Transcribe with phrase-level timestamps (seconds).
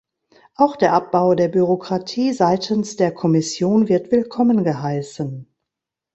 [0.55, 5.47] Auch der Abbau der Bürokratie seitens der Kommission wird willkommen geheißen.